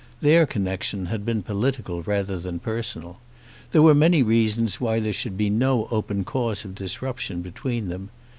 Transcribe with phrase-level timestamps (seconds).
[0.21, 3.19] Their connection had been political rather than personal.
[3.71, 8.09] There were many reasons why there should be no open cause of disruption between them.